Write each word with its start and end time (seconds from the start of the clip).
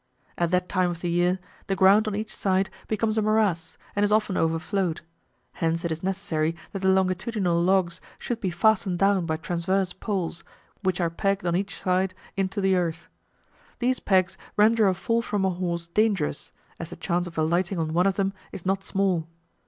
At 0.35 0.49
that 0.49 0.67
time 0.67 0.89
of 0.89 1.01
the 1.01 1.11
year, 1.11 1.37
the 1.67 1.75
ground 1.75 2.07
on 2.07 2.15
each 2.15 2.35
side 2.35 2.71
becomes 2.87 3.19
a 3.19 3.21
morass, 3.21 3.77
and 3.95 4.03
is 4.03 4.11
often 4.11 4.35
overflowed: 4.35 5.01
hence 5.61 5.85
it 5.85 5.91
is 5.91 6.01
necessary 6.01 6.55
that 6.71 6.79
the 6.79 6.87
longitudinal 6.87 7.61
logs 7.61 8.01
should 8.17 8.41
be 8.41 8.49
fastened 8.49 8.97
down 8.97 9.27
by 9.27 9.37
transverse 9.37 9.93
poles, 9.93 10.43
which 10.81 10.99
are 10.99 11.11
pegged 11.11 11.45
on 11.45 11.55
each 11.55 11.79
side 11.79 12.15
into 12.35 12.59
the 12.61 12.73
earth. 12.75 13.05
These 13.77 13.99
pegs 13.99 14.39
render 14.57 14.87
a 14.87 14.95
fall 14.95 15.21
from 15.21 15.45
a 15.45 15.51
horse 15.51 15.85
dangerous, 15.85 16.51
as 16.79 16.89
the 16.89 16.95
chance 16.95 17.27
of 17.27 17.37
alighting 17.37 17.77
on 17.77 17.93
one 17.93 18.07
of 18.07 18.15
them 18.15 18.33
is 18.51 18.65
not 18.65 18.83
small. 18.83 19.27